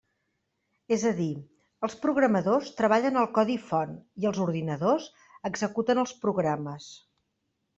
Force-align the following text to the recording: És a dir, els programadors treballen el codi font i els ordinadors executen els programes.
És 0.95 1.03
a 1.09 1.11
dir, 1.19 1.27
els 1.87 1.97
programadors 2.05 2.71
treballen 2.79 3.21
el 3.25 3.29
codi 3.35 3.59
font 3.67 3.93
i 4.25 4.27
els 4.31 4.41
ordinadors 4.49 5.09
executen 5.51 6.03
els 6.07 6.17
programes. 6.25 6.91